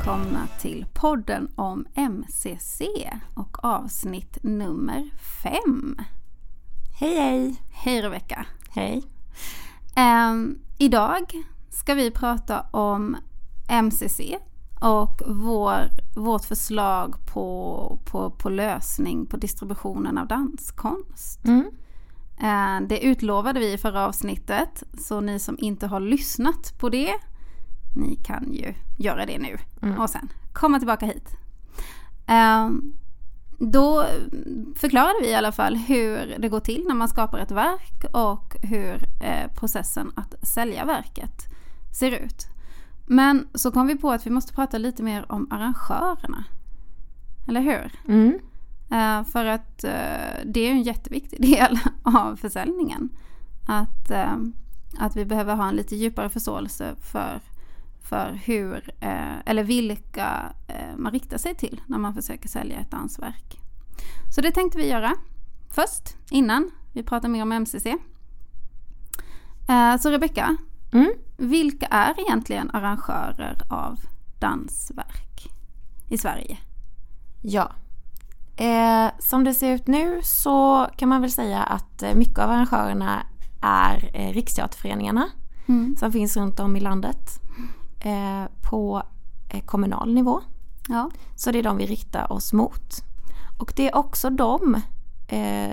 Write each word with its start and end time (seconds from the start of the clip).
välkomna 0.00 0.48
till 0.60 0.86
podden 0.94 1.48
om 1.56 1.86
MCC 1.94 2.82
och 3.34 3.64
avsnitt 3.64 4.38
nummer 4.42 5.10
fem. 5.42 5.96
Hej 7.00 7.14
hej! 7.14 7.62
Hej 7.70 8.02
Rebecka! 8.02 8.46
Hej! 8.70 9.02
Um, 9.96 10.58
idag 10.78 11.44
ska 11.70 11.94
vi 11.94 12.10
prata 12.10 12.60
om 12.60 13.16
MCC 13.82 14.20
och 14.80 15.22
vår, 15.26 15.90
vårt 16.16 16.44
förslag 16.44 17.14
på, 17.32 17.98
på, 18.04 18.30
på 18.30 18.48
lösning 18.48 19.26
på 19.26 19.36
distributionen 19.36 20.18
av 20.18 20.26
danskonst. 20.26 21.44
Mm. 21.44 21.66
Uh, 22.42 22.88
det 22.88 23.04
utlovade 23.04 23.60
vi 23.60 23.72
i 23.72 23.78
förra 23.78 24.06
avsnittet, 24.06 24.82
så 24.98 25.20
ni 25.20 25.38
som 25.38 25.56
inte 25.58 25.86
har 25.86 26.00
lyssnat 26.00 26.78
på 26.78 26.88
det 26.88 27.14
ni 27.94 28.16
kan 28.16 28.52
ju 28.52 28.74
göra 28.98 29.26
det 29.26 29.38
nu 29.38 29.58
Mm. 29.82 30.00
och 30.00 30.10
sen 30.10 30.28
komma 30.52 30.78
tillbaka 30.78 31.06
hit. 31.06 31.36
Ehm, 32.26 32.92
då 33.58 34.06
förklarade 34.76 35.14
vi 35.20 35.30
i 35.30 35.34
alla 35.34 35.52
fall 35.52 35.76
hur 35.76 36.36
det 36.38 36.48
går 36.48 36.60
till 36.60 36.84
när 36.88 36.94
man 36.94 37.08
skapar 37.08 37.38
ett 37.38 37.50
verk 37.50 38.04
och 38.12 38.56
hur 38.62 38.94
eh, 39.22 39.52
processen 39.54 40.12
att 40.16 40.34
sälja 40.48 40.84
verket 40.84 41.48
ser 41.98 42.10
ut. 42.10 42.46
Men 43.06 43.48
så 43.54 43.70
kom 43.72 43.86
vi 43.86 43.96
på 43.96 44.10
att 44.10 44.26
vi 44.26 44.30
måste 44.30 44.52
prata 44.52 44.78
lite 44.78 45.02
mer 45.02 45.32
om 45.32 45.48
arrangörerna. 45.50 46.44
Eller 47.48 47.60
hur? 47.60 47.92
Mm. 48.08 48.38
Eh, 48.90 49.24
för 49.32 49.44
att 49.44 49.84
eh, 49.84 50.44
det 50.44 50.60
är 50.60 50.70
en 50.70 50.82
jätteviktig 50.82 51.40
del 51.56 51.78
av 52.02 52.36
försäljningen. 52.36 53.08
Att, 53.68 54.10
att 54.98 55.16
vi 55.16 55.24
behöver 55.24 55.54
ha 55.54 55.68
en 55.68 55.76
lite 55.76 55.96
djupare 55.96 56.28
förståelse 56.28 56.94
för, 57.00 57.40
för 58.10 58.40
hur, 58.44 58.90
eh, 59.00 59.38
eller 59.46 59.64
vilka 59.64 60.52
eh, 60.68 60.96
man 60.96 61.12
riktar 61.12 61.38
sig 61.38 61.54
till 61.54 61.80
när 61.86 61.98
man 61.98 62.14
försöker 62.14 62.48
sälja 62.48 62.78
ett 62.80 62.90
dansverk. 62.90 63.58
Så 64.34 64.40
det 64.40 64.50
tänkte 64.50 64.78
vi 64.78 64.88
göra 64.88 65.12
först, 65.70 66.16
innan 66.30 66.70
vi 66.92 67.02
pratar 67.02 67.28
mer 67.28 67.42
om 67.42 67.52
MCC. 67.52 67.86
Eh, 69.68 69.96
så 70.00 70.10
Rebecka, 70.10 70.56
Mm. 70.92 71.10
vilka 71.36 71.86
är 71.86 72.20
egentligen 72.20 72.70
arrangörer 72.70 73.56
av 73.70 73.98
dansverk 74.40 75.48
i 76.08 76.18
Sverige? 76.18 76.58
Ja. 77.42 77.72
Eh, 78.56 79.10
som 79.18 79.44
det 79.44 79.54
ser 79.54 79.74
ut 79.74 79.86
nu 79.86 80.20
så 80.24 80.88
kan 80.96 81.08
man 81.08 81.20
väl 81.20 81.30
säga 81.30 81.62
att 81.62 82.04
mycket 82.14 82.38
av 82.38 82.50
arrangörerna 82.50 83.22
är 83.62 84.10
eh, 84.14 84.32
Riksteaterföreningarna 84.32 85.28
Mm. 85.68 85.96
som 85.96 86.12
finns 86.12 86.36
runt 86.36 86.60
om 86.60 86.76
i 86.76 86.80
landet 86.80 87.40
på 88.62 89.02
eh, 89.48 89.64
kommunal 89.64 90.14
nivå. 90.14 90.40
Ja. 90.88 91.10
Så 91.36 91.50
det 91.50 91.58
är 91.58 91.62
de 91.62 91.76
vi 91.76 91.86
riktar 91.86 92.32
oss 92.32 92.52
mot. 92.52 93.04
Och 93.58 93.72
det 93.76 93.88
är 93.88 93.96
också 93.96 94.30
de, 94.30 94.74
eh, 95.28 95.70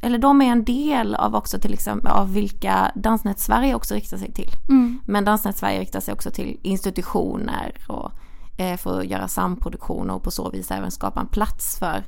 eller 0.00 0.18
de 0.18 0.42
är 0.42 0.46
en 0.52 0.64
del 0.64 1.14
av 1.14 1.34
också 1.34 1.58
till 1.58 1.74
exempel 1.74 2.12
av 2.12 2.32
vilka 2.32 2.92
Dansnät 2.94 3.40
Sverige 3.40 3.74
också 3.74 3.94
riktar 3.94 4.18
sig 4.18 4.32
till. 4.32 4.50
Mm. 4.68 5.00
Men 5.04 5.24
Dansnät 5.24 5.56
Sverige 5.56 5.80
riktar 5.80 6.00
sig 6.00 6.14
också 6.14 6.30
till 6.30 6.60
institutioner 6.62 7.74
och 7.88 8.12
eh, 8.56 8.76
för 8.76 9.00
att 9.00 9.06
göra 9.06 9.28
samproduktioner 9.28 10.14
och 10.14 10.22
på 10.22 10.30
så 10.30 10.50
vis 10.50 10.70
även 10.70 10.90
skapa 10.90 11.20
en 11.20 11.26
plats 11.26 11.78
för 11.78 12.04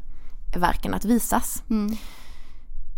verken 0.56 0.94
att 0.94 1.04
visas. 1.04 1.62
Mm. 1.70 1.96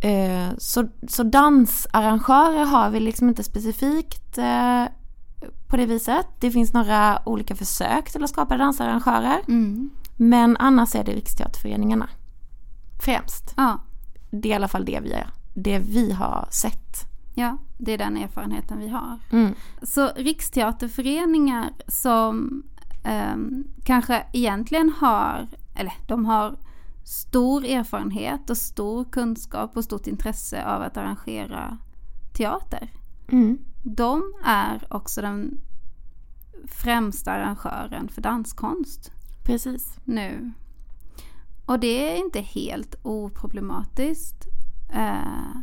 Eh, 0.02 0.54
så, 0.58 0.88
så 1.08 1.22
dansarrangörer 1.22 2.64
har 2.64 2.90
vi 2.90 3.00
liksom 3.00 3.28
inte 3.28 3.44
specifikt 3.44 4.38
eh, 4.38 4.84
på 5.68 5.76
det 5.76 5.86
viset. 5.86 6.26
Det 6.40 6.50
finns 6.50 6.72
några 6.72 7.22
olika 7.28 7.56
försök 7.56 8.12
till 8.12 8.24
att 8.24 8.30
skapa 8.30 8.56
dansarrangörer. 8.56 9.40
Mm. 9.48 9.90
Men 10.16 10.56
annars 10.56 10.94
är 10.94 11.04
det 11.04 11.12
Riksteaterföreningarna. 11.12 12.08
Främst. 13.02 13.54
Ja. 13.56 13.80
Det 14.30 14.48
är 14.48 14.52
i 14.52 14.54
alla 14.54 14.68
fall 14.68 14.84
det 14.84 15.00
vi, 15.00 15.12
är, 15.12 15.30
det 15.54 15.78
vi 15.78 16.12
har 16.12 16.48
sett. 16.50 17.10
Ja, 17.34 17.56
det 17.78 17.92
är 17.92 17.98
den 17.98 18.16
erfarenheten 18.16 18.78
vi 18.78 18.88
har. 18.88 19.18
Mm. 19.32 19.54
Så 19.82 20.10
riksteaterföreningar 20.16 21.70
som 21.88 22.62
ehm, 23.04 23.64
kanske 23.84 24.26
egentligen 24.32 24.92
har, 24.98 25.48
eller 25.74 25.92
de 26.06 26.24
har 26.24 26.56
stor 27.04 27.64
erfarenhet 27.64 28.50
och 28.50 28.56
stor 28.56 29.04
kunskap 29.04 29.76
och 29.76 29.84
stort 29.84 30.06
intresse 30.06 30.64
av 30.64 30.82
att 30.82 30.96
arrangera 30.96 31.78
teater. 32.32 32.90
Mm. 33.32 33.58
De 33.82 34.22
är 34.44 34.86
också 34.90 35.20
den 35.20 35.60
främsta 36.64 37.32
arrangören 37.32 38.08
för 38.08 38.22
danskonst 38.22 39.12
Precis. 39.44 39.96
nu. 40.04 40.52
Och 41.66 41.80
det 41.80 42.12
är 42.12 42.16
inte 42.16 42.40
helt 42.40 42.94
oproblematiskt 43.02 44.46
eh, 44.92 45.56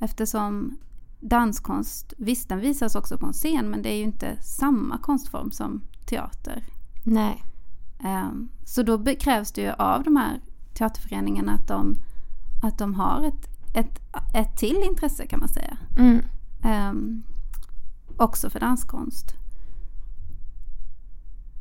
eftersom 0.00 0.78
danskonst, 1.20 2.14
visst 2.16 2.48
den 2.48 2.60
visas 2.60 2.94
också 2.94 3.18
på 3.18 3.26
en 3.26 3.32
scen 3.32 3.70
men 3.70 3.82
det 3.82 3.88
är 3.92 3.96
ju 3.96 4.04
inte 4.04 4.36
samma 4.42 4.98
konstform 4.98 5.50
som 5.50 5.82
teater. 6.06 6.64
Nej. 7.04 7.44
Eh, 8.04 8.30
så 8.64 8.82
då 8.82 9.04
krävs 9.04 9.52
det 9.52 9.62
ju 9.62 9.70
av 9.70 10.02
de 10.02 10.16
här 10.16 10.40
teaterföreningarna 10.74 11.52
att 11.52 11.68
de, 11.68 11.96
att 12.62 12.78
de 12.78 12.94
har 12.94 13.22
ett, 13.22 13.48
ett, 13.76 14.00
ett 14.34 14.58
till 14.58 14.82
intresse 14.82 15.26
kan 15.26 15.40
man 15.40 15.48
säga. 15.48 15.76
Mm. 15.98 16.22
Ehm, 16.62 17.22
också 18.16 18.50
för 18.50 18.60
danskonst. 18.60 19.34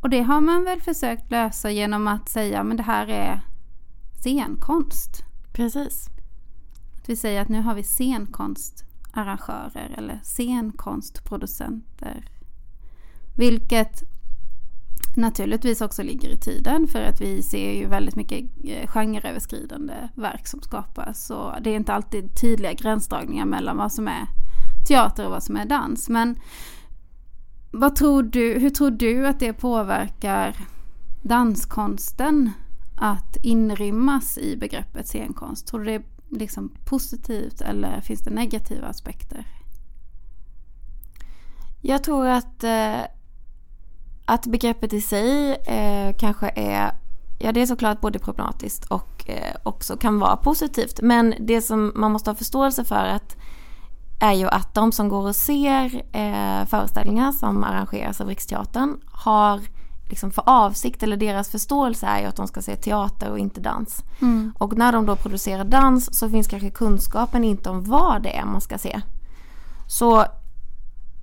Och 0.02 0.10
det 0.10 0.22
har 0.22 0.42
man 0.42 0.64
väl 0.64 0.82
försökt 0.82 1.32
lösa 1.32 1.72
genom 1.72 2.08
att 2.08 2.30
säga 2.30 2.64
men 2.64 2.78
det 2.78 2.84
här 2.84 3.08
är 3.08 3.42
scenkonst. 4.22 5.24
Precis. 5.54 6.10
Att 6.98 7.10
vi 7.10 7.16
säger 7.16 7.42
att 7.42 7.50
nu 7.50 7.62
har 7.62 7.76
vi 7.76 7.84
scenkonstarrangörer 7.84 9.96
eller 9.98 10.20
scenkonstproducenter. 10.24 12.30
Vilket 13.38 14.04
naturligtvis 15.18 15.82
också 15.82 16.04
ligger 16.04 16.30
i 16.30 16.38
tiden 16.38 16.88
för 16.88 17.04
att 17.04 17.22
vi 17.22 17.44
ser 17.44 17.72
ju 17.72 17.88
väldigt 17.88 18.16
mycket 18.16 18.46
eh, 18.64 18.88
genreöverskridande 18.88 19.94
verk 20.16 20.48
som 20.48 20.62
skapas. 20.62 21.30
Och 21.30 21.52
det 21.62 21.70
är 21.70 21.76
inte 21.76 21.94
alltid 21.94 22.36
tydliga 22.42 22.74
gränsdragningar 22.74 23.46
mellan 23.46 23.78
vad 23.78 23.92
som 23.92 24.08
är 24.08 24.28
teater 24.86 25.26
och 25.26 25.32
vad 25.32 25.44
som 25.44 25.58
är 25.58 25.66
dans. 25.66 26.10
Men 26.10 26.40
vad 27.72 27.96
tror 27.96 28.24
du, 28.24 28.60
hur 28.60 28.70
tror 28.70 28.92
du 28.92 29.28
att 29.28 29.40
det 29.40 29.54
påverkar 29.54 30.56
danskonsten 31.22 32.52
att 32.96 33.38
inrymmas 33.44 34.38
i 34.38 34.58
begreppet 34.58 35.08
scenkonst? 35.08 35.68
Tror 35.68 35.80
du 35.80 35.86
det 35.86 35.94
är 35.94 36.04
liksom 36.30 36.72
positivt 36.86 37.62
eller 37.62 38.02
finns 38.02 38.22
det 38.22 38.30
negativa 38.30 38.88
aspekter? 38.88 39.46
Jag 41.82 42.04
tror 42.04 42.28
att, 42.28 42.64
eh, 42.64 43.02
att 44.26 44.46
begreppet 44.46 44.94
i 44.94 45.02
sig 45.02 45.52
eh, 45.52 46.16
kanske 46.18 46.52
är, 46.56 46.92
ja 47.40 47.52
det 47.52 47.62
är 47.62 47.66
såklart 47.66 48.02
både 48.02 48.20
problematiskt 48.20 48.86
och 48.86 49.30
eh, 49.30 49.56
också 49.64 49.98
kan 49.98 50.20
vara 50.20 50.38
positivt. 50.38 51.00
Men 51.02 51.34
det 51.40 51.62
som 51.62 51.92
man 51.96 52.12
måste 52.12 52.30
ha 52.30 52.36
förståelse 52.36 52.84
för 52.84 53.06
att, 53.06 53.35
är 54.20 54.34
ju 54.34 54.48
att 54.48 54.74
de 54.74 54.92
som 54.92 55.10
går 55.10 55.28
och 55.28 55.36
ser 55.36 56.04
eh, 56.12 56.66
föreställningar 56.66 57.32
som 57.32 57.64
arrangeras 57.64 58.22
av 58.22 58.28
Riksteatern 58.28 58.98
har 59.06 59.62
liksom 60.10 60.32
för 60.32 60.44
avsikt, 60.46 61.04
eller 61.04 61.18
deras 61.18 61.50
förståelse 61.50 62.06
är 62.06 62.20
ju 62.20 62.26
att 62.26 62.36
de 62.36 62.48
ska 62.48 62.62
se 62.62 62.76
teater 62.76 63.32
och 63.32 63.40
inte 63.40 63.62
dans. 63.62 64.04
Mm. 64.22 64.54
Och 64.58 64.78
när 64.78 64.92
de 64.92 65.06
då 65.06 65.16
producerar 65.16 65.64
dans 65.64 66.20
så 66.20 66.30
finns 66.30 66.48
kanske 66.48 66.70
kunskapen 66.70 67.44
inte 67.44 67.70
om 67.70 67.84
vad 67.84 68.24
det 68.24 68.38
är 68.38 68.46
man 68.46 68.62
ska 68.62 68.78
se. 68.78 69.02
Så 69.88 70.26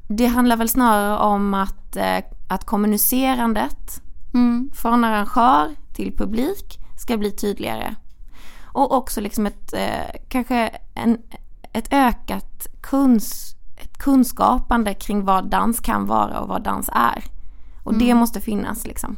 det 0.08 0.26
handlar 0.26 0.56
väl 0.56 0.68
snarare 0.68 1.18
om 1.18 1.54
att, 1.54 1.96
eh, 1.96 2.18
att 2.48 2.64
kommunicerandet 2.64 4.02
Mm. 4.34 4.70
från 4.74 5.04
arrangör 5.04 5.70
till 5.94 6.16
publik 6.16 6.78
ska 6.98 7.16
bli 7.16 7.30
tydligare. 7.30 7.94
Och 8.62 8.92
också 8.92 9.20
liksom 9.20 9.46
ett, 9.46 9.72
eh, 9.72 10.20
kanske 10.28 10.70
en, 10.94 11.18
ett 11.72 11.92
ökat 11.92 12.66
kuns, 12.80 13.56
ett 13.76 13.98
kunskapande 13.98 14.94
kring 14.94 15.24
vad 15.24 15.50
dans 15.50 15.80
kan 15.80 16.06
vara 16.06 16.40
och 16.40 16.48
vad 16.48 16.62
dans 16.62 16.90
är. 16.92 17.24
Och 17.82 17.94
det 17.94 18.14
måste 18.14 18.40
finnas 18.40 18.86
liksom. 18.86 19.16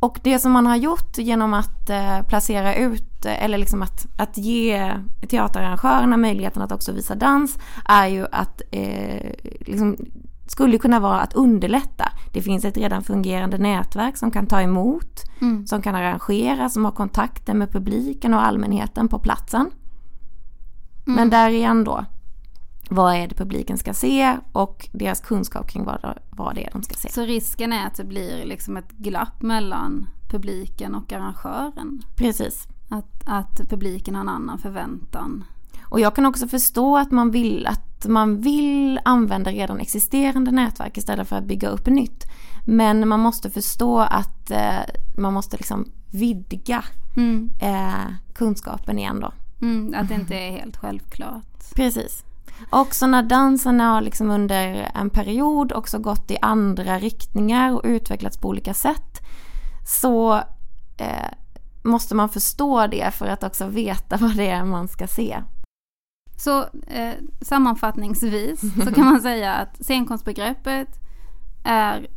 Och 0.00 0.18
det 0.22 0.38
som 0.38 0.52
man 0.52 0.66
har 0.66 0.76
gjort 0.76 1.18
genom 1.18 1.54
att 1.54 1.90
eh, 1.90 2.22
placera 2.22 2.74
ut, 2.74 3.24
eller 3.24 3.58
liksom 3.58 3.82
att, 3.82 4.06
att 4.16 4.38
ge 4.38 4.92
teaterarrangörerna 5.28 6.16
möjligheten 6.16 6.62
att 6.62 6.72
också 6.72 6.92
visa 6.92 7.14
dans, 7.14 7.58
är 7.84 8.06
ju 8.06 8.26
att 8.32 8.62
eh, 8.70 9.32
liksom, 9.60 9.96
skulle 10.46 10.78
kunna 10.78 11.00
vara 11.00 11.20
att 11.20 11.32
underlätta. 11.34 12.12
Det 12.32 12.42
finns 12.42 12.64
ett 12.64 12.76
redan 12.76 13.02
fungerande 13.02 13.58
nätverk 13.58 14.16
som 14.16 14.30
kan 14.30 14.46
ta 14.46 14.60
emot, 14.60 15.20
Mm. 15.40 15.66
som 15.66 15.82
kan 15.82 15.94
arrangera, 15.94 16.68
som 16.68 16.84
har 16.84 16.92
kontakter 16.92 17.54
med 17.54 17.72
publiken 17.72 18.34
och 18.34 18.46
allmänheten 18.46 19.08
på 19.08 19.18
platsen. 19.18 19.70
Men 21.14 21.30
där 21.30 21.50
igen 21.50 21.84
då, 21.84 22.04
vad 22.90 23.14
är 23.14 23.28
det 23.28 23.34
publiken 23.34 23.78
ska 23.78 23.94
se 23.94 24.36
och 24.52 24.88
deras 24.92 25.20
kunskap 25.20 25.70
kring 25.70 25.84
vad, 25.84 26.18
vad 26.30 26.54
det 26.54 26.66
är 26.66 26.70
de 26.72 26.82
ska 26.82 26.94
se. 26.94 27.12
Så 27.12 27.22
risken 27.22 27.72
är 27.72 27.86
att 27.86 27.94
det 27.94 28.04
blir 28.04 28.44
liksom 28.44 28.76
ett 28.76 28.92
glapp 28.92 29.42
mellan 29.42 30.08
publiken 30.30 30.94
och 30.94 31.12
arrangören? 31.12 32.02
Precis. 32.16 32.68
Att, 32.88 33.22
att 33.26 33.68
publiken 33.68 34.14
har 34.14 34.22
en 34.22 34.28
annan 34.28 34.58
förväntan? 34.58 35.44
Och 35.90 36.00
jag 36.00 36.14
kan 36.14 36.26
också 36.26 36.48
förstå 36.48 36.96
att 36.96 37.10
man 37.10 37.30
vill, 37.30 37.66
att 37.66 38.06
man 38.08 38.40
vill 38.40 39.00
använda 39.04 39.50
redan 39.50 39.80
existerande 39.80 40.50
nätverk 40.50 40.98
istället 40.98 41.28
för 41.28 41.36
att 41.36 41.44
bygga 41.44 41.68
upp 41.68 41.86
nytt. 41.86 42.24
Men 42.66 43.08
man 43.08 43.20
måste 43.20 43.50
förstå 43.50 43.98
att 43.98 44.50
eh, 44.50 44.80
man 45.18 45.34
måste 45.34 45.56
liksom 45.56 45.84
vidga 46.10 46.84
mm. 47.16 47.50
eh, 47.60 48.14
kunskapen 48.34 48.98
igen 48.98 49.20
då. 49.20 49.32
Mm, 49.62 49.94
att 49.96 50.08
det 50.08 50.14
inte 50.14 50.34
är 50.34 50.50
helt 50.50 50.76
självklart. 50.76 51.74
Precis. 51.74 52.24
Också 52.70 53.06
när 53.06 53.22
dansen 53.22 53.80
har 53.80 54.00
liksom 54.00 54.30
under 54.30 54.90
en 54.94 55.10
period 55.10 55.72
också 55.72 55.98
gått 55.98 56.30
i 56.30 56.36
andra 56.42 56.98
riktningar 56.98 57.72
och 57.72 57.80
utvecklats 57.84 58.38
på 58.38 58.48
olika 58.48 58.74
sätt 58.74 59.20
så 59.86 60.34
eh, 60.96 61.30
måste 61.82 62.14
man 62.14 62.28
förstå 62.28 62.86
det 62.86 63.14
för 63.14 63.26
att 63.26 63.44
också 63.44 63.66
veta 63.66 64.16
vad 64.20 64.36
det 64.36 64.48
är 64.48 64.64
man 64.64 64.88
ska 64.88 65.06
se. 65.06 65.42
Så 66.36 66.60
eh, 66.86 67.14
sammanfattningsvis 67.40 68.60
så 68.84 68.94
kan 68.94 69.04
man 69.04 69.20
säga 69.20 69.54
att 69.54 69.84
scenkonstbegreppet 69.84 70.88
är, 71.64 72.08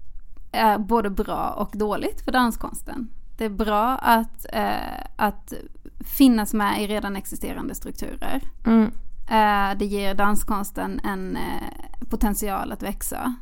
är 0.52 0.78
både 0.78 1.10
bra 1.10 1.50
och 1.50 1.78
dåligt 1.78 2.22
för 2.22 2.32
danskonsten. 2.32 3.10
Det 3.38 3.46
är 3.46 3.50
bra 3.50 3.98
att, 3.98 4.46
eh, 4.54 5.04
att 5.16 5.54
finnas 6.04 6.54
med 6.54 6.84
i 6.84 6.88
redan 6.88 7.16
existerande 7.16 7.76
strukturer. 7.76 8.42
Mm. 8.66 8.92
Eh, 9.28 9.78
det 9.78 9.86
ger 9.86 10.16
danskonsten 10.16 11.00
en 11.04 11.36
eh, 11.36 12.08
potential 12.10 12.72
att 12.72 12.84
växa 12.84 13.36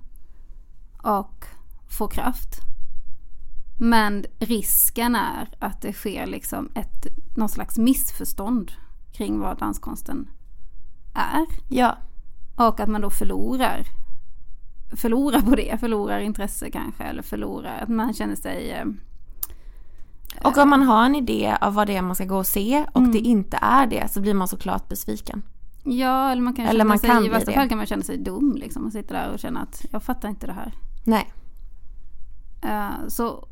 och 1.03 1.45
få 1.89 2.07
kraft. 2.07 2.55
Men 3.79 4.25
risken 4.39 5.15
är 5.15 5.49
att 5.59 5.81
det 5.81 5.93
sker 5.93 6.27
liksom 6.27 6.69
ett, 6.75 7.07
någon 7.35 7.49
slags 7.49 7.77
missförstånd 7.77 8.71
kring 9.11 9.39
vad 9.39 9.59
danskonsten 9.59 10.29
är. 11.13 11.45
Ja. 11.69 11.97
Och 12.55 12.79
att 12.79 12.89
man 12.89 13.01
då 13.01 13.09
förlorar 13.09 13.85
förlorar 14.95 15.41
på 15.41 15.55
det, 15.55 15.79
förlorar 15.79 16.19
intresse 16.19 16.71
kanske 16.71 17.03
eller 17.03 17.21
förlorar 17.21 17.79
att 17.81 17.89
man 17.89 18.13
känner 18.13 18.35
sig 18.35 18.71
eh, 18.71 18.85
och 20.43 20.57
om 20.57 20.69
man 20.69 20.81
har 20.81 21.05
en 21.05 21.15
idé 21.15 21.57
av 21.61 21.73
vad 21.73 21.87
det 21.87 21.95
är 21.95 22.01
man 22.01 22.15
ska 22.15 22.25
gå 22.25 22.37
och 22.37 22.47
se 22.47 22.85
och 22.91 23.01
mm. 23.01 23.11
det 23.11 23.19
inte 23.19 23.57
är 23.61 23.87
det 23.87 24.11
så 24.11 24.21
blir 24.21 24.33
man 24.33 24.47
såklart 24.47 24.89
besviken. 24.89 25.43
Ja, 25.83 26.31
eller 26.31 26.41
man 26.41 26.53
kan 26.53 26.65
eller 26.65 26.85
man 26.85 26.99
sig, 26.99 27.09
kan 27.09 27.25
i 27.25 27.29
värsta 27.29 27.51
fall 27.51 27.69
kan 27.69 27.77
man 27.77 27.87
känna 27.87 28.03
sig 28.03 28.17
dum 28.17 28.55
liksom 28.59 28.85
och 28.85 28.91
sitta 28.91 29.13
där 29.13 29.31
och 29.33 29.39
känna 29.39 29.61
att 29.61 29.85
jag 29.91 30.03
fattar 30.03 30.29
inte 30.29 30.47
det 30.47 30.53
här. 30.53 30.73
Nej. 31.03 31.33
Uh, 32.65 33.07
så 33.07 33.47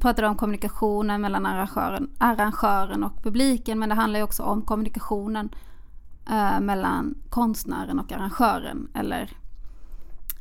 pratade 0.00 0.28
om 0.28 0.36
kommunikationen 0.36 1.20
mellan 1.20 1.46
arrangören, 1.46 2.10
arrangören 2.18 3.04
och 3.04 3.22
publiken 3.22 3.78
men 3.78 3.88
det 3.88 3.94
handlar 3.94 4.18
ju 4.18 4.24
också 4.24 4.42
om 4.42 4.62
kommunikationen 4.62 5.50
uh, 6.30 6.60
mellan 6.60 7.14
konstnären 7.28 7.98
och 7.98 8.12
arrangören 8.12 8.88
eller 8.94 9.30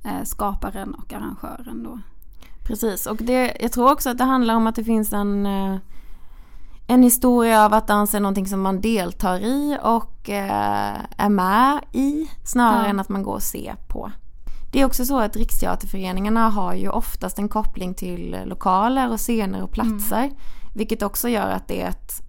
uh, 0.05 0.23
skaparen 0.23 0.93
och 0.93 1.13
arrangören 1.13 1.83
då. 1.83 1.99
Precis, 2.69 3.05
och 3.05 3.15
det, 3.15 3.57
jag 3.59 3.71
tror 3.71 3.91
också 3.91 4.09
att 4.09 4.17
det 4.17 4.23
handlar 4.23 4.55
om 4.55 4.67
att 4.67 4.75
det 4.75 4.83
finns 4.83 5.13
en, 5.13 5.45
eh, 5.45 5.75
en 6.87 7.03
historia 7.03 7.65
av 7.65 7.73
att 7.73 7.87
dans 7.87 8.13
är 8.13 8.19
någonting 8.19 8.45
som 8.47 8.61
man 8.61 8.81
deltar 8.81 9.39
i 9.39 9.77
och 9.83 10.29
eh, 10.29 10.95
är 11.17 11.29
med 11.29 11.79
i 11.91 12.29
snarare 12.43 12.83
ja. 12.83 12.89
än 12.89 12.99
att 12.99 13.09
man 13.09 13.23
går 13.23 13.33
och 13.33 13.43
ser 13.43 13.75
på. 13.87 14.11
Det 14.71 14.81
är 14.81 14.85
också 14.85 15.05
så 15.05 15.19
att 15.19 15.35
Riksteaterföreningarna 15.35 16.49
har 16.49 16.73
ju 16.73 16.89
oftast 16.89 17.39
en 17.39 17.49
koppling 17.49 17.93
till 17.93 18.37
lokaler 18.45 19.11
och 19.11 19.19
scener 19.19 19.63
och 19.63 19.71
platser. 19.71 20.23
Mm. 20.23 20.35
Vilket 20.75 21.01
också 21.01 21.29
gör 21.29 21.49
att 21.49 21.67
det 21.67 21.81
är 21.81 21.89
ett, 21.89 22.21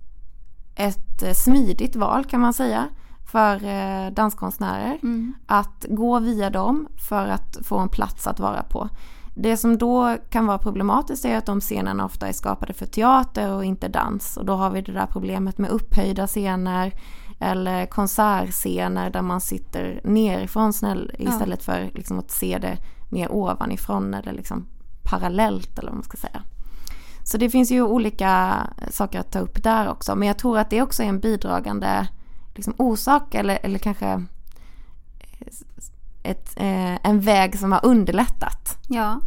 ett 0.76 1.37
smidigt 1.37 1.96
val 1.96 2.25
kan 2.25 2.40
man 2.40 2.52
säga 2.52 2.88
för 3.26 3.64
eh, 3.64 4.10
danskonstnärer. 4.12 4.98
Mm. 5.02 5.34
Att 5.46 5.87
gå 5.88 6.19
via 6.19 6.50
dem 6.50 6.88
för 7.08 7.28
att 7.28 7.58
få 7.62 7.78
en 7.78 7.88
plats 7.88 8.26
att 8.26 8.40
vara 8.40 8.62
på. 8.62 8.88
Det 9.35 9.56
som 9.56 9.79
då 9.79 10.17
kan 10.31 10.47
vara 10.47 10.59
problematiskt 10.59 11.25
är 11.25 11.37
att 11.37 11.47
de 11.47 11.61
scenerna 11.61 12.05
ofta 12.05 12.29
är 12.29 12.32
skapade 12.32 12.73
för 12.73 12.87
teater 12.87 13.53
och 13.55 13.65
inte 13.65 13.88
dans. 13.88 14.37
Och 14.37 14.44
då 14.44 14.53
har 14.53 14.71
vi 14.71 14.82
det 14.82 14.93
där 14.93 15.06
problemet 15.06 15.59
med 15.59 15.71
upphöjda 15.71 16.27
scener 16.27 16.93
eller 17.41 17.87
konsertscener 17.87 19.11
där 19.11 19.23
man 19.23 19.41
sitter 19.41 20.00
nerifrån 20.05 20.71
istället 21.19 21.67
ja. 21.67 21.73
för 21.73 21.91
liksom 21.94 22.19
att 22.19 22.31
se 22.31 22.59
det 22.59 22.79
mer 23.11 23.32
ovanifrån 23.32 24.15
eller 24.15 24.32
liksom 24.32 24.67
parallellt 25.03 25.79
eller 25.79 25.91
vad 25.91 25.97
man 25.97 26.05
ska 26.05 26.17
säga. 26.17 26.43
Så 27.25 27.38
det 27.38 27.50
finns 27.50 27.71
ju 27.71 27.83
olika 27.83 28.56
saker 28.91 29.21
att 29.21 29.33
ta 29.33 29.38
upp 29.38 29.62
där 29.62 29.88
också. 29.88 30.17
Men 30.17 30.29
jag 30.29 30.38
tror 30.38 30.59
att 30.59 30.71
det 30.71 30.83
också 30.83 31.03
är 31.03 31.06
en 31.06 31.21
bidragande 31.21 32.09
liksom, 32.55 32.75
orsak 32.76 33.35
eller, 33.35 33.59
eller 33.62 33.79
kanske 33.79 34.26
ett, 36.22 36.52
eh, 36.56 37.06
en 37.06 37.20
väg 37.20 37.58
som 37.58 37.72
har 37.72 37.87
underlättat. 37.87 38.78
Ja. 38.88 39.20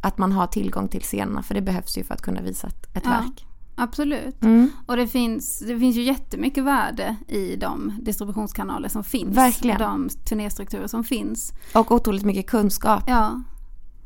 Att 0.00 0.18
man 0.18 0.32
har 0.32 0.46
tillgång 0.46 0.88
till 0.88 1.02
scenerna 1.02 1.42
för 1.42 1.54
det 1.54 1.60
behövs 1.60 1.98
ju 1.98 2.04
för 2.04 2.14
att 2.14 2.22
kunna 2.22 2.40
visa 2.40 2.66
ett, 2.66 2.96
ett 2.96 3.02
ja, 3.04 3.10
verk. 3.10 3.46
Absolut. 3.74 4.42
Mm. 4.42 4.70
Och 4.86 4.96
det 4.96 5.06
finns, 5.06 5.58
det 5.58 5.78
finns 5.78 5.96
ju 5.96 6.02
jättemycket 6.02 6.64
värde 6.64 7.16
i 7.28 7.56
de 7.56 7.92
distributionskanaler 8.02 8.88
som 8.88 9.04
finns. 9.04 9.36
Verkligen. 9.36 9.78
De 9.78 10.08
turnéstrukturer 10.08 10.86
som 10.86 11.04
finns. 11.04 11.52
Och 11.74 11.92
otroligt 11.92 12.24
mycket 12.24 12.46
kunskap. 12.46 13.04
Ja. 13.06 13.42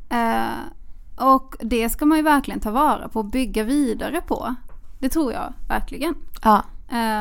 Eh, 0.09 1.25
och 1.27 1.55
det 1.59 1.89
ska 1.89 2.05
man 2.05 2.17
ju 2.17 2.23
verkligen 2.23 2.59
ta 2.59 2.71
vara 2.71 3.09
på 3.09 3.19
och 3.19 3.25
bygga 3.25 3.63
vidare 3.63 4.21
på. 4.21 4.55
Det 4.99 5.09
tror 5.09 5.33
jag 5.33 5.53
verkligen. 5.67 6.15
Ja. 6.41 6.63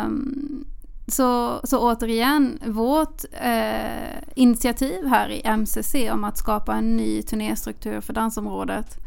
Um, 0.05 0.65
så, 1.07 1.61
så 1.65 1.79
återigen, 1.79 2.59
vårt 2.67 3.25
eh, 3.33 4.19
initiativ 4.35 5.07
här 5.07 5.29
i 5.29 5.43
MCC 5.45 5.95
om 6.13 6.25
att 6.25 6.39
skapa 6.39 6.75
en 6.75 6.97
ny 6.97 7.23
turnéstruktur 7.23 8.01
för 8.01 8.13
dansområdet 8.13 8.99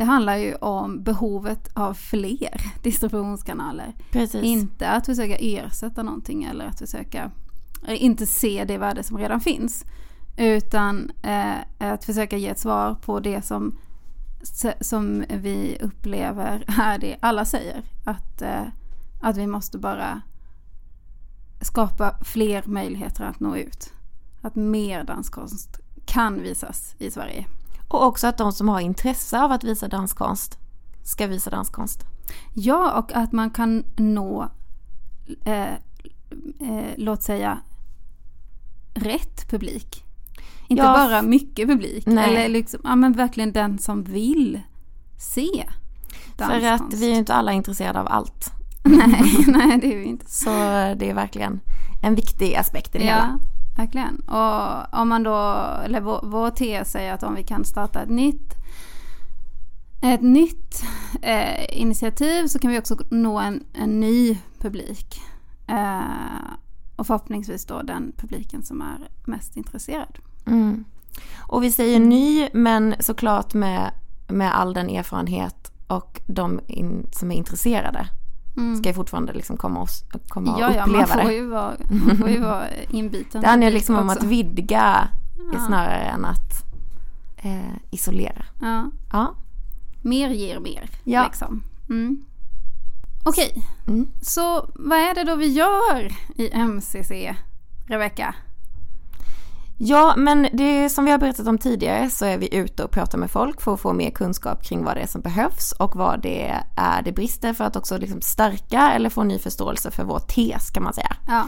det 0.00 0.04
handlar 0.04 0.36
ju 0.36 0.54
om 0.54 1.02
behovet 1.02 1.68
av 1.74 1.94
fler 1.94 2.60
distributionskanaler. 2.82 3.94
Precis. 4.10 4.42
Inte 4.44 4.88
att 4.88 5.06
försöka 5.06 5.36
ersätta 5.36 6.02
någonting 6.02 6.44
eller 6.44 6.64
att 6.64 6.78
försöka 6.78 7.30
eh, 7.88 8.04
inte 8.04 8.26
se 8.26 8.64
det 8.64 8.78
värde 8.78 9.02
som 9.02 9.18
redan 9.18 9.40
finns. 9.40 9.84
Utan 10.36 11.10
eh, 11.22 11.92
att 11.92 12.04
försöka 12.04 12.36
ge 12.36 12.48
ett 12.48 12.58
svar 12.58 12.94
på 12.94 13.20
det 13.20 13.42
som, 13.42 13.78
som 14.80 15.24
vi 15.28 15.78
upplever 15.80 16.64
är 16.82 16.98
det 16.98 17.16
alla 17.20 17.44
säger. 17.44 17.82
Att, 18.04 18.42
eh, 18.42 18.62
att 19.20 19.36
vi 19.36 19.46
måste 19.46 19.78
bara 19.78 20.22
skapa 21.60 22.14
fler 22.24 22.62
möjligheter 22.66 23.24
att 23.24 23.40
nå 23.40 23.56
ut. 23.56 23.92
Att 24.42 24.54
mer 24.54 25.04
danskonst 25.04 25.80
kan 26.06 26.42
visas 26.42 26.94
i 26.98 27.10
Sverige. 27.10 27.46
Och 27.88 28.06
också 28.06 28.26
att 28.26 28.38
de 28.38 28.52
som 28.52 28.68
har 28.68 28.80
intresse 28.80 29.42
av 29.42 29.52
att 29.52 29.64
visa 29.64 29.88
danskonst 29.88 30.58
ska 31.04 31.26
visa 31.26 31.50
danskonst. 31.50 32.04
Ja, 32.54 32.98
och 32.98 33.12
att 33.12 33.32
man 33.32 33.50
kan 33.50 33.84
nå, 33.96 34.48
eh, 35.44 35.72
eh, 36.60 36.94
låt 36.96 37.22
säga, 37.22 37.58
rätt 38.94 39.50
publik. 39.50 40.04
Inte 40.68 40.82
ja, 40.82 40.92
bara 40.92 41.22
mycket 41.22 41.68
publik. 41.68 42.06
Nej. 42.06 42.30
Eller 42.30 42.48
liksom, 42.48 42.80
ja 42.84 42.96
men 42.96 43.12
verkligen 43.12 43.52
den 43.52 43.78
som 43.78 44.04
vill 44.04 44.60
se 45.18 45.64
danskonst. 46.36 46.62
För 46.62 46.72
att 46.72 46.94
vi 46.94 47.12
är 47.12 47.14
inte 47.14 47.34
alla 47.34 47.52
intresserade 47.52 48.00
av 48.00 48.08
allt. 48.08 48.59
nej, 48.88 49.44
nej 49.46 49.78
det 49.80 49.94
är 49.94 49.98
vi 49.98 50.04
inte. 50.04 50.30
Så 50.30 50.50
det 50.96 51.10
är 51.10 51.14
verkligen 51.14 51.60
en 52.02 52.14
viktig 52.14 52.54
aspekt 52.54 52.94
i 52.94 52.98
det 52.98 53.04
ja, 53.04 53.14
hela. 53.14 53.38
verkligen. 53.76 54.16
Och 54.20 55.00
om 55.00 55.08
man 55.08 55.22
då, 55.22 55.66
eller 55.84 56.00
vår, 56.00 56.20
vår 56.22 56.50
tes 56.50 56.94
är 56.94 57.12
att 57.12 57.22
om 57.22 57.34
vi 57.34 57.42
kan 57.42 57.64
starta 57.64 58.02
ett 58.02 58.10
nytt 58.10 58.56
ett 60.02 60.22
nytt 60.22 60.84
eh, 61.22 61.80
initiativ 61.80 62.46
så 62.46 62.58
kan 62.58 62.70
vi 62.70 62.78
också 62.78 62.96
nå 63.10 63.38
en, 63.38 63.64
en 63.72 64.00
ny 64.00 64.38
publik. 64.58 65.20
Eh, 65.66 66.00
och 66.96 67.06
förhoppningsvis 67.06 67.66
då 67.66 67.82
den 67.82 68.12
publiken 68.16 68.62
som 68.62 68.80
är 68.80 69.08
mest 69.24 69.56
intresserad. 69.56 70.18
Mm. 70.46 70.84
Och 71.38 71.62
vi 71.62 71.72
säger 71.72 72.00
ny 72.00 72.48
men 72.52 72.94
såklart 72.98 73.54
med, 73.54 73.90
med 74.28 74.56
all 74.56 74.74
den 74.74 74.90
erfarenhet 74.90 75.72
och 75.86 76.20
de 76.26 76.60
in, 76.66 77.06
som 77.12 77.30
är 77.30 77.36
intresserade 77.36 78.08
mm. 78.56 78.76
ska 78.76 78.88
ju 78.88 78.94
fortfarande 78.94 79.32
liksom 79.32 79.56
komma 79.56 79.80
och, 79.80 79.88
komma 80.28 80.54
och 80.54 80.60
ja, 80.60 80.68
uppleva 80.68 81.06
ja, 81.08 81.16
man 81.16 81.24
får 81.24 81.32
ju 81.32 81.46
vara, 81.46 81.76
får 82.18 82.30
ju 82.30 82.40
vara 82.40 82.68
inbiten. 82.90 83.40
Det 83.40 83.48
handlar 83.48 83.70
liksom 83.70 83.96
om 83.96 84.10
att 84.10 84.22
vidga 84.22 85.08
ja. 85.52 85.58
snarare 85.66 86.02
än 86.02 86.24
att 86.24 86.64
eh, 87.36 87.76
isolera. 87.90 88.44
Ja. 88.60 88.90
ja. 89.12 89.34
Mer 90.02 90.30
ger 90.30 90.60
mer. 90.60 90.90
Ja. 91.04 91.24
Liksom. 91.24 91.62
Mm. 91.88 92.24
Okej, 93.24 93.64
mm. 93.86 94.08
så 94.22 94.70
vad 94.74 94.98
är 94.98 95.14
det 95.14 95.24
då 95.24 95.36
vi 95.36 95.46
gör 95.46 96.12
i 96.36 96.50
MCC, 96.54 97.10
Rebecka? 97.86 98.34
Ja, 99.82 100.14
men 100.16 100.48
det 100.52 100.88
som 100.88 101.04
vi 101.04 101.10
har 101.10 101.18
berättat 101.18 101.46
om 101.46 101.58
tidigare 101.58 102.10
så 102.10 102.24
är 102.24 102.38
vi 102.38 102.54
ute 102.54 102.84
och 102.84 102.90
pratar 102.90 103.18
med 103.18 103.30
folk 103.30 103.60
för 103.60 103.74
att 103.74 103.80
få 103.80 103.92
mer 103.92 104.10
kunskap 104.10 104.64
kring 104.64 104.84
vad 104.84 104.96
det 104.96 105.00
är 105.00 105.06
som 105.06 105.20
behövs 105.20 105.72
och 105.72 105.96
vad 105.96 106.22
det 106.22 106.62
är 106.76 107.02
det 107.02 107.12
brister 107.12 107.52
för 107.52 107.64
att 107.64 107.76
också 107.76 107.98
liksom 107.98 108.20
stärka 108.20 108.92
eller 108.92 109.10
få 109.10 109.22
ny 109.22 109.38
förståelse 109.38 109.90
för 109.90 110.04
vår 110.04 110.18
tes 110.18 110.70
kan 110.70 110.82
man 110.82 110.92
säga. 110.92 111.16
Ja. 111.26 111.46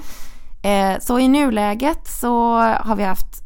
Eh, 0.70 0.98
så 1.00 1.18
i 1.18 1.28
nuläget 1.28 2.08
så 2.08 2.58
har 2.58 2.96
vi 2.96 3.04
haft 3.04 3.42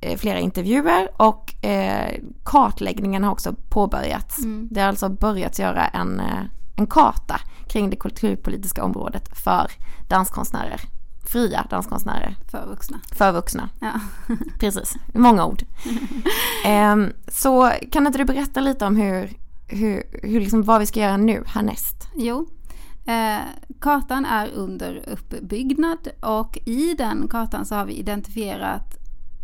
eh, 0.00 0.18
flera 0.18 0.38
intervjuer 0.38 1.08
och 1.16 1.64
eh, 1.64 2.20
kartläggningen 2.44 3.24
har 3.24 3.32
också 3.32 3.54
påbörjats. 3.68 4.38
Mm. 4.38 4.68
Det 4.70 4.80
har 4.80 4.88
alltså 4.88 5.08
börjat 5.08 5.58
göra 5.58 5.86
en, 5.86 6.22
en 6.76 6.86
karta 6.86 7.40
kring 7.68 7.90
det 7.90 7.96
kulturpolitiska 7.96 8.84
området 8.84 9.38
för 9.38 9.70
danskonstnärer. 10.08 10.95
Fria 11.26 11.66
danskonstnärer 11.70 12.36
För 12.50 12.66
vuxna. 12.66 13.00
för 13.12 13.32
vuxna. 13.32 13.68
Ja. 13.80 13.92
Precis, 14.60 14.96
många 15.14 15.46
ord. 15.46 15.62
Ehm, 16.64 17.12
så 17.28 17.72
kan 17.92 18.06
inte 18.06 18.18
du 18.18 18.24
berätta 18.24 18.60
lite 18.60 18.86
om 18.86 18.96
hur, 18.96 19.36
hur, 19.68 20.02
hur 20.22 20.40
liksom, 20.40 20.62
vad 20.62 20.80
vi 20.80 20.86
ska 20.86 21.00
göra 21.00 21.16
nu 21.16 21.42
härnäst? 21.46 22.08
Jo. 22.16 22.48
Eh, 23.06 23.40
kartan 23.80 24.24
är 24.24 24.48
under 24.54 25.04
uppbyggnad 25.08 26.08
och 26.20 26.58
i 26.64 26.94
den 26.94 27.28
kartan 27.28 27.66
så 27.66 27.74
har 27.74 27.84
vi 27.84 27.92
identifierat 27.92 28.96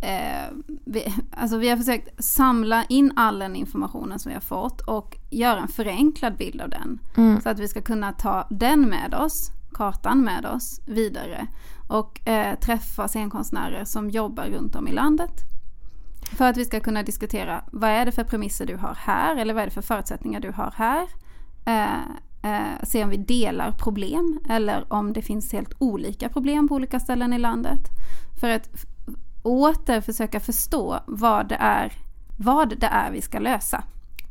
eh, 0.03 0.57
vi, 0.85 1.15
alltså 1.31 1.57
vi 1.57 1.69
har 1.69 1.77
försökt 1.77 2.25
samla 2.25 2.85
in 2.85 3.13
all 3.17 3.39
den 3.39 3.57
informationen 3.57 4.19
som 4.19 4.29
vi 4.29 4.35
har 4.35 4.41
fått 4.41 4.81
och 4.81 5.17
göra 5.31 5.61
en 5.61 5.69
förenklad 5.69 6.37
bild 6.37 6.61
av 6.61 6.71
den. 6.71 6.99
Mm. 7.17 7.41
Så 7.41 7.49
att 7.49 7.59
vi 7.59 7.69
ska 7.69 7.83
kunna 7.83 8.13
ta 8.13 8.47
den 8.51 8.81
med 8.89 9.15
oss, 9.15 9.51
kartan 9.75 10.25
med 10.25 10.47
oss 10.47 10.81
vidare 10.87 11.47
och 11.89 12.29
eh, 12.29 12.59
träffa 12.59 13.09
scenkonstnärer 13.09 13.85
som 13.85 14.11
jobbar 14.11 14.45
runt 14.45 14.77
om 14.77 14.89
i 14.89 14.93
landet. 14.93 15.41
För 16.37 16.49
att 16.49 16.57
vi 16.57 16.65
ska 16.65 16.81
kunna 16.81 17.03
diskutera 17.03 17.65
vad 17.73 17.91
är 17.91 18.07
det 18.07 18.13
för 18.13 18.25
premisser 18.25 18.67
du 18.67 18.77
har 18.77 18.95
här 18.99 19.37
eller 19.37 19.55
vad 19.55 19.63
är 19.63 19.67
det 19.67 19.73
för 19.73 19.83
förutsättningar 19.83 20.41
du 20.41 20.51
har 20.51 20.75
här. 20.77 21.07
Eh, 21.65 22.53
eh, 22.53 22.83
se 22.83 23.05
om 23.05 23.11
vi 23.11 23.17
delar 23.17 23.73
problem 23.73 24.41
eller 24.49 24.93
om 24.93 25.13
det 25.13 25.23
finns 25.23 25.53
helt 25.53 25.75
olika 25.79 26.29
problem 26.29 26.69
på 26.69 26.75
olika 26.75 27.01
ställen 27.01 27.33
i 27.33 27.39
landet. 27.39 27.81
För 28.41 28.51
att 28.51 28.69
åter 29.43 30.01
försöka 30.01 30.41
förstå 30.41 31.01
vad 31.07 31.49
det 31.49 31.57
är, 31.61 31.93
vad 32.39 32.79
det 32.79 32.87
är 32.87 33.13
vi 33.13 33.23
ska 33.23 33.39
lösa. 33.39 33.85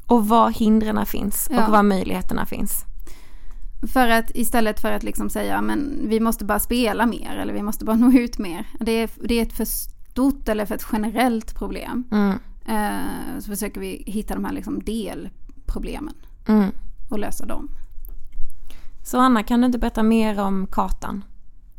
Och 0.08 0.28
var 0.28 0.50
hindren 0.50 1.06
finns 1.06 1.48
Ja. 1.52 1.66
och 1.66 1.72
var 1.72 1.84
möjligheterna 1.84 2.46
finns. 2.46 2.86
För 3.94 4.08
att 4.10 4.32
istället 4.36 4.80
för 4.80 4.92
att 4.92 5.04
liksom 5.04 5.30
säga 5.30 5.62
men 5.62 6.10
vi 6.10 6.20
måste 6.20 6.46
bara 6.46 6.60
spela 6.60 7.06
mer 7.06 7.36
eller 7.36 7.54
vi 7.54 7.62
måste 7.64 7.86
bara 7.86 7.96
nå 7.96 8.12
ut 8.12 8.38
mer. 8.38 8.68
Det 8.80 8.92
är, 8.92 9.10
det 9.28 9.36
är 9.36 9.42
ett 9.42 9.54
för 9.54 9.66
stort 9.66 10.50
eller 10.50 10.66
för 10.66 10.76
ett 10.76 10.86
generellt 10.92 11.56
problem. 11.56 12.04
Mm. 12.12 12.40
Eh, 12.66 13.40
så 13.40 13.52
försöker 13.52 13.82
vi 13.82 14.04
hitta 14.08 14.34
de 14.34 14.46
här 14.46 14.54
liksom 14.54 14.84
delproblemen 14.84 16.14
Mm. 16.48 16.72
och 17.10 17.20
lösa 17.20 17.46
dem. 17.46 17.70
Så 19.04 19.20
Anna, 19.20 19.44
kan 19.44 19.62
du 19.62 19.66
inte 19.66 19.80
berätta 19.80 20.04
mer 20.04 20.40
om 20.40 20.68
kartan? 20.72 21.24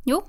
Jo, 0.05 0.23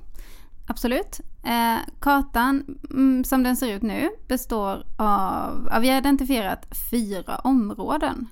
absolut. 0.67 1.19
Eh, 1.43 1.77
kartan 1.99 2.77
mm, 2.89 3.23
som 3.23 3.43
den 3.43 3.57
ser 3.57 3.75
ut 3.75 3.81
nu 3.81 4.09
består 4.27 4.85
av, 4.97 5.67
ja, 5.71 5.79
vi 5.79 5.89
har 5.89 5.97
identifierat 5.97 6.67
fyra 6.91 7.35
områden. 7.35 8.27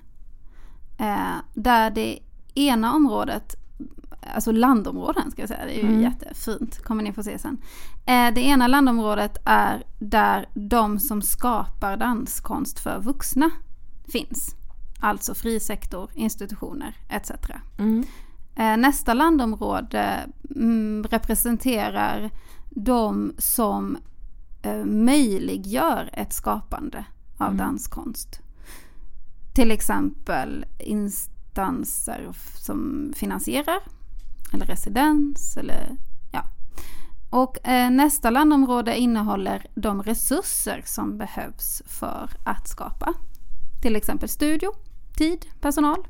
Eh, 0.97 1.35
där 1.53 1.89
det 1.89 2.19
ena 2.55 2.93
området, 2.93 3.55
alltså 4.35 4.51
landområden 4.51 5.31
ska 5.31 5.41
jag 5.41 5.49
säga, 5.49 5.65
det 5.65 5.71
är 5.79 5.83
ju 5.83 5.87
Mm. 5.89 6.01
jättefint, 6.01 6.83
kommer 6.83 7.03
ni 7.03 7.13
få 7.13 7.23
se 7.23 7.39
sen. 7.39 7.57
Eh, 8.05 8.33
det 8.33 8.41
ena 8.41 8.67
landområdet 8.67 9.37
är 9.45 9.83
där 9.99 10.49
de 10.53 10.99
som 10.99 11.21
skapar 11.21 11.97
danskonst 11.97 12.79
för 12.79 12.99
vuxna 12.99 13.49
finns. 14.11 14.55
Alltså 14.99 15.33
frisektor, 15.33 16.09
institutioner 16.13 16.97
etc. 17.09 17.31
Mm. 17.77 18.03
Eh, 18.55 18.77
Nästa 18.77 19.13
landområde 19.13 20.19
mm, 20.55 21.03
representerar 21.09 22.29
de 22.69 23.33
som 23.37 23.97
eh, 24.61 24.85
möjliggör 24.85 26.09
ett 26.13 26.33
skapande 26.33 27.05
av 27.37 27.47
Mm. 27.47 27.57
danskonst. 27.57 28.39
Till 29.55 29.71
exempel 29.71 30.65
instanser 31.51 32.27
f- 32.29 32.55
som 32.57 33.11
finansierar 33.15 33.79
eller 34.53 34.65
residens 34.65 35.57
eller 35.57 35.97
ja. 36.31 36.43
Och 37.29 37.67
eh, 37.67 37.89
nästa 37.91 38.29
landområde 38.29 38.97
innehåller 38.97 39.65
de 39.75 40.03
resurser 40.03 40.83
som 40.85 41.17
behövs 41.17 41.81
för 41.85 42.29
att 42.43 42.67
skapa. 42.67 43.13
Till 43.81 43.95
exempel 43.95 44.29
studio, 44.29 44.71
tid, 45.17 45.45
personal. 45.61 46.07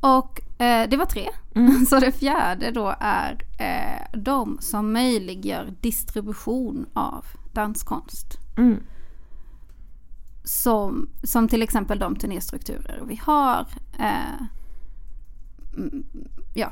Och 0.00 0.60
eh, 0.62 0.88
det 0.88 0.96
var 0.96 1.06
tre. 1.06 1.28
Mm. 1.54 1.86
Så 1.90 2.00
det 2.00 2.12
fjärde 2.12 2.70
då 2.70 2.94
är 3.00 3.44
eh, 3.58 4.18
de 4.20 4.58
som 4.60 4.92
möjliggör 4.92 5.74
distribution 5.80 6.86
av 6.92 7.24
danskonst. 7.52 8.38
Mm. 8.56 8.82
Som, 10.44 11.08
som 11.22 11.48
till 11.48 11.62
exempel 11.62 11.98
de 11.98 12.16
turnéstrukturer 12.16 13.02
vi 13.06 13.16
har. 13.24 13.66
Eh, 13.98 14.42
mm, 15.76 16.04
ja. 16.54 16.70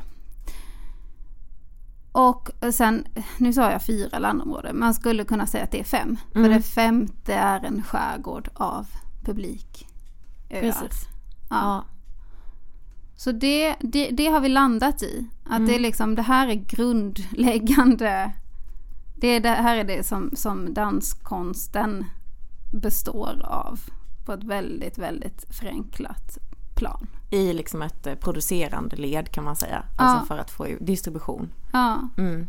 Och 2.13 2.51
sen, 2.75 3.05
nu 3.39 3.53
sa 3.53 3.71
jag 3.71 3.83
fyra 3.83 4.19
landområden, 4.19 4.79
man 4.79 4.95
skulle 4.95 5.25
kunna 5.25 5.47
säga 5.47 5.65
att 5.65 5.71
det 5.71 5.81
är 5.81 5.85
fem. 5.85 6.17
För 6.33 6.39
Mm. 6.39 6.53
det 6.53 6.63
femte 6.63 7.35
är 7.35 7.65
en 7.65 7.83
skärgård 7.83 8.49
av 8.55 8.87
publik. 9.25 9.87
Precis. 10.49 11.09
Ja. 11.51 11.57
Ja. 11.57 11.85
Så 13.17 13.33
det, 13.33 13.77
det, 13.81 14.11
det 14.11 14.27
har 14.27 14.41
vi 14.41 14.49
landat 14.49 15.03
i. 15.03 15.27
Att 15.45 15.57
Mm. 15.57 15.67
det, 15.69 15.75
är 15.75 15.79
liksom, 15.81 16.15
det 16.15 16.23
här 16.23 16.49
är 16.49 16.55
grundläggande. 16.55 18.33
Det, 19.17 19.27
är 19.29 19.41
det 19.41 19.49
här 19.49 19.77
är 19.77 19.85
det 19.85 20.07
som, 20.07 20.31
som 20.35 20.75
danskonsten 20.75 22.05
består 22.71 23.43
av. 23.45 23.81
På 24.25 24.33
ett 24.33 24.45
väldigt, 24.45 24.99
väldigt 24.99 25.45
förenklat 25.51 26.39
plan. 26.75 27.07
I 27.31 27.53
liksom 27.53 27.83
ett 27.83 28.07
eh, 28.07 28.15
producerande 28.15 28.97
led 28.97 29.31
kan 29.31 29.45
man 29.45 29.57
säga. 29.57 29.85
Ja. 29.99 30.05
Alltså 30.05 30.27
för 30.27 30.39
att 30.39 30.51
få 30.51 30.69
ut 30.69 30.87
distribution. 30.87 31.53
Ja. 31.73 32.09
Mm. 32.19 32.49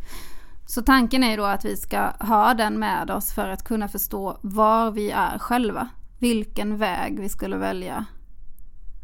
Så 0.66 0.82
tanken 0.82 1.24
är 1.24 1.38
då 1.38 1.46
att 1.46 1.66
vi 1.66 1.78
ska 1.78 2.12
ha 2.20 2.54
den 2.54 2.80
med 2.80 3.12
oss 3.12 3.34
för 3.34 3.50
att 3.50 3.64
kunna 3.64 3.88
förstå 3.88 4.38
var 4.42 4.92
vi 4.92 5.12
är 5.12 5.40
själva. 5.40 5.90
Vilken 6.20 6.78
väg 6.78 7.20
vi 7.20 7.30
skulle 7.30 7.58
välja 7.58 8.06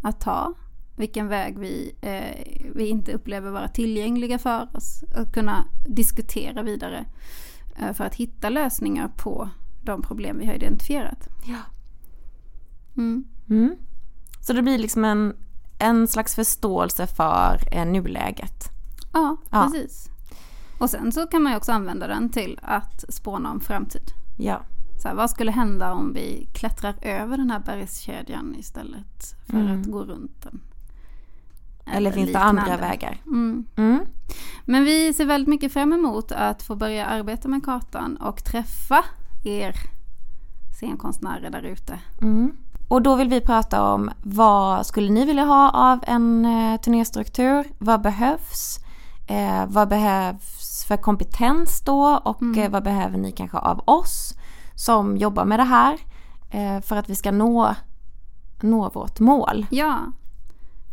att 0.04 0.22
ta. 0.22 0.54
Vilken 0.96 1.28
väg 1.28 1.60
vi, 1.60 1.96
eh, 2.02 2.72
vi 2.76 2.88
inte 2.88 3.14
upplever 3.14 3.52
vara 3.52 3.68
tillgängliga 3.68 4.40
för 4.40 4.68
oss. 4.74 5.04
Att 5.16 5.34
kunna 5.34 5.66
diskutera 5.88 6.64
vidare 6.64 7.06
eh, 7.80 7.94
för 7.94 8.04
att 8.04 8.16
hitta 8.16 8.50
lösningar 8.50 9.12
på 9.18 9.50
de 9.84 10.02
problem 10.02 10.38
vi 10.40 10.46
har 10.46 10.54
identifierat. 10.54 11.28
Ja. 11.46 11.58
Mm. 12.98 13.24
Mm. 13.50 13.76
Så 14.42 14.54
det 14.54 14.62
blir 14.62 14.78
liksom 14.78 15.06
en, 15.06 15.36
en 15.80 16.08
slags 16.08 16.36
förståelse 16.36 17.08
för 17.08 17.60
eh, 17.72 17.86
nuläget. 17.86 18.64
Ja, 19.14 19.38
Ja. 19.52 19.64
precis. 19.74 20.10
Och 20.80 20.90
sen 20.90 21.12
så 21.12 21.28
kan 21.28 21.44
man 21.44 21.52
ju 21.52 21.58
också 21.58 21.72
använda 21.72 22.08
den 22.08 22.30
till 22.30 22.60
att 22.64 23.06
spåna 23.14 23.52
om 23.52 23.60
framtid. 23.60 24.12
Ja. 24.38 24.62
Så 25.02 25.08
här, 25.08 25.16
vad 25.16 25.30
skulle 25.30 25.52
hända 25.52 25.94
om 25.94 26.14
vi 26.14 26.48
klättrar 26.54 26.96
över 27.02 27.38
den 27.38 27.52
här 27.52 27.60
bergskedjan 27.60 28.56
istället 28.60 29.36
för 29.46 29.58
Mm. 29.60 29.82
att 29.82 29.88
gå 29.88 30.04
runt 30.04 30.42
den? 30.44 30.60
Eller 31.86 32.12
finns 32.12 32.32
det 32.32 32.40
andra 32.40 32.78
vägar? 32.78 33.22
Mm. 33.26 33.66
Mm. 33.76 34.00
Men 34.66 34.84
vi 34.84 35.14
ser 35.14 35.26
väldigt 35.26 35.48
mycket 35.48 35.74
fram 35.74 35.94
emot 35.94 36.32
att 36.32 36.64
få 36.64 36.76
börja 36.76 37.06
arbeta 37.06 37.48
med 37.48 37.66
kartan 37.66 38.18
och 38.18 38.44
träffa 38.44 39.04
er 39.44 39.76
scenkonstnärer 40.80 41.50
där 41.50 41.62
ute. 41.62 42.00
Mm. 42.22 42.52
Och 42.88 43.02
då 43.02 43.16
vill 43.16 43.30
vi 43.30 43.42
prata 43.42 43.94
om 43.94 44.12
vad 44.24 44.86
skulle 44.86 45.12
ni 45.12 45.26
vilja 45.26 45.44
ha 45.44 45.70
av 45.70 46.00
en 46.08 46.46
eh, 46.46 46.80
turnéstruktur? 46.82 47.66
Vad 47.78 48.02
behövs? 48.02 48.80
Eh, 49.28 49.66
vad 49.68 49.88
behövs 49.90 50.86
för 50.88 50.98
kompetens 50.98 51.82
då? 51.82 52.22
Och 52.26 52.42
Mm. 52.42 52.60
eh, 52.64 52.70
vad 52.72 52.84
behöver 52.84 53.18
ni 53.18 53.32
kanske 53.32 53.58
av 53.58 53.82
oss 53.86 54.34
som 54.76 55.18
jobbar 55.18 55.46
med 55.46 55.60
det 55.60 55.64
här? 55.64 55.98
Eh, 56.50 56.82
för 56.82 56.96
att 56.96 57.10
vi 57.10 57.16
ska 57.16 57.32
nå, 57.32 57.76
nå 58.62 58.90
vårt 58.90 59.20
mål. 59.20 59.66
Ja, 59.72 60.00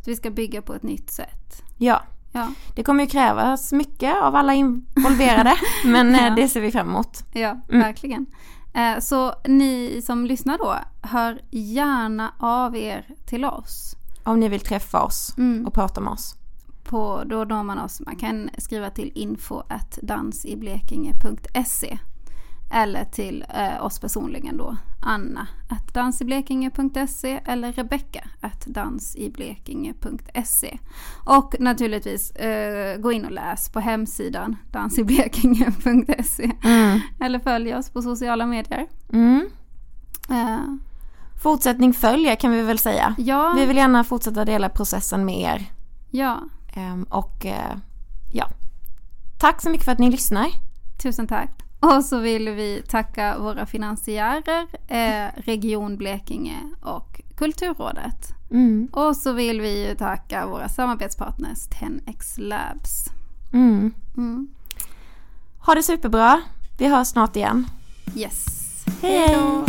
att 0.00 0.08
vi 0.08 0.16
ska 0.16 0.30
bygga 0.30 0.62
på 0.62 0.74
ett 0.74 0.82
nytt 0.82 1.10
sätt. 1.10 1.62
Ja, 1.78 2.02
Ja, 2.36 2.48
det 2.74 2.82
kommer 2.82 3.04
ju 3.04 3.10
krävas 3.10 3.72
mycket 3.72 4.14
av 4.22 4.36
alla 4.36 4.54
involverade. 4.54 5.54
men 5.84 6.14
eh, 6.14 6.24
Ja. 6.24 6.30
det 6.34 6.48
ser 6.48 6.60
vi 6.60 6.70
fram 6.70 6.88
emot. 6.88 7.18
ja 7.32 7.50
Mm. 7.68 7.80
verkligen. 7.80 8.26
Eh, 8.74 8.98
Så 9.00 9.34
ni 9.48 10.02
som 10.06 10.26
lyssnar 10.26 10.58
då, 10.58 10.76
hör 11.02 11.40
gärna 11.50 12.32
av 12.38 12.76
er 12.76 13.06
till 13.26 13.44
oss. 13.44 13.96
Om 14.24 14.40
ni 14.40 14.48
vill 14.48 14.60
träffa 14.60 15.02
oss 15.02 15.34
Mm. 15.38 15.66
och 15.66 15.74
prata 15.74 16.00
med 16.00 16.12
oss. 16.12 16.34
på, 16.84 17.22
då 17.26 17.44
når 17.44 17.62
man 17.62 17.78
oss. 17.78 18.00
Man 18.00 18.16
kan 18.16 18.50
skriva 18.58 18.90
till 18.90 19.12
info 19.14 19.62
dansiblekinge.se 20.02 21.98
eller 22.70 23.04
till 23.04 23.44
eh, 23.54 23.84
oss 23.84 23.98
personligen 24.00 24.56
då, 24.56 24.76
Anna 25.04 25.46
att 25.68 25.94
dansiblekinge.se 25.94 27.40
eller 27.46 27.72
Rebecka 27.72 28.28
att 28.40 28.66
dansiblekinge.se. 28.66 30.78
Och 31.24 31.54
naturligtvis 31.60 32.30
eh, 32.30 32.98
gå 32.98 33.12
in 33.12 33.24
och 33.24 33.32
läs 33.32 33.68
på 33.68 33.80
hemsidan 33.80 34.56
dansiblekinge.se 34.72 36.52
mm. 36.64 37.00
eller 37.20 37.38
följ 37.38 37.74
oss 37.74 37.90
på 37.90 38.02
sociala 38.02 38.46
medier. 38.46 38.86
Mm. 39.12 39.46
Eh. 40.30 40.60
Fortsättning 41.42 41.92
följer 41.92 42.36
kan 42.36 42.52
vi 42.52 42.62
väl 42.62 42.78
säga. 42.78 43.14
Ja. 43.18 43.54
Vi 43.56 43.66
vill 43.66 43.76
gärna 43.76 44.04
fortsätta 44.04 44.44
dela 44.44 44.68
processen 44.68 45.24
med 45.24 45.40
er. 45.40 45.70
Ja. 46.10 46.42
Um, 46.76 47.02
och 47.02 47.44
uh, 47.44 47.76
ja, 48.32 48.48
tack 49.38 49.62
så 49.62 49.70
mycket 49.70 49.84
för 49.84 49.92
att 49.92 49.98
ni 49.98 50.10
lyssnar. 50.10 50.48
Tusen 51.02 51.26
tack. 51.26 51.63
Och 51.96 52.04
så 52.04 52.18
vill 52.18 52.50
vi 52.50 52.82
tacka 52.88 53.38
våra 53.38 53.66
finansiärer, 53.66 54.66
eh, 54.88 55.32
Region 55.36 55.96
Blekinge 55.96 56.58
och 56.82 57.20
Kulturrådet. 57.36 58.34
Mm. 58.50 58.88
Och 58.92 59.16
så 59.16 59.32
vill 59.32 59.60
vi 59.60 59.94
tacka 59.98 60.46
våra 60.46 60.68
samarbetspartners 60.68 61.68
10X 61.68 62.40
Labs. 62.40 63.04
Mm. 63.52 63.92
Mm. 64.16 64.48
Ha 65.58 65.74
det 65.74 65.82
superbra. 65.82 66.40
Vi 66.78 66.86
hörs 66.86 67.08
snart 67.08 67.36
igen. 67.36 67.66
Yes. 68.16 68.46
Hej 69.02 69.34
då. 69.34 69.64